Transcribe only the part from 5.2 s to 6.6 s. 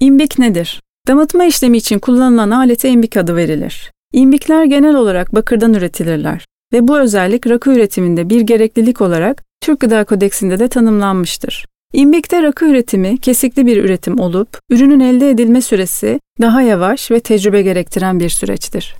bakırdan üretilirler